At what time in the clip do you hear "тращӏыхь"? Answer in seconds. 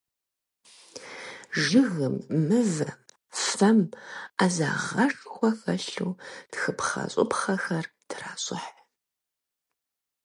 8.09-8.71